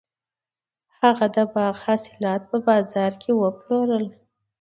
هغه 0.99 1.25
د 1.35 1.37
باغ 1.53 1.75
حاصلات 1.85 2.41
په 2.49 2.57
بازار 2.67 3.11
کې 3.21 3.31
وپلورل. 3.41 4.05